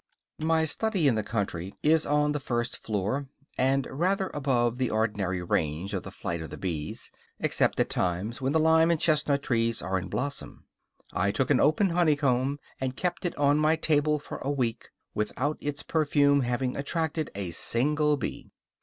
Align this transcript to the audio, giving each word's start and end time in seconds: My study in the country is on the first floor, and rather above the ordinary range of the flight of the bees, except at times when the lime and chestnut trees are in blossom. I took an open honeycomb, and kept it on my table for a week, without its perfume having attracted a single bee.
My 0.39 0.65
study 0.65 1.07
in 1.07 1.13
the 1.13 1.21
country 1.21 1.75
is 1.83 2.07
on 2.07 2.31
the 2.31 2.39
first 2.39 2.75
floor, 2.75 3.27
and 3.55 3.85
rather 3.87 4.31
above 4.33 4.77
the 4.79 4.89
ordinary 4.89 5.43
range 5.43 5.93
of 5.93 6.01
the 6.01 6.09
flight 6.09 6.41
of 6.41 6.49
the 6.49 6.57
bees, 6.57 7.11
except 7.39 7.79
at 7.79 7.91
times 7.91 8.41
when 8.41 8.51
the 8.51 8.59
lime 8.59 8.89
and 8.89 8.99
chestnut 8.99 9.43
trees 9.43 9.79
are 9.79 9.99
in 9.99 10.07
blossom. 10.09 10.65
I 11.13 11.29
took 11.29 11.51
an 11.51 11.59
open 11.59 11.91
honeycomb, 11.91 12.57
and 12.79 12.97
kept 12.97 13.25
it 13.25 13.37
on 13.37 13.59
my 13.59 13.75
table 13.75 14.17
for 14.17 14.39
a 14.39 14.49
week, 14.49 14.89
without 15.13 15.57
its 15.61 15.83
perfume 15.83 16.41
having 16.41 16.75
attracted 16.75 17.29
a 17.35 17.51
single 17.51 18.17
bee. 18.17 18.49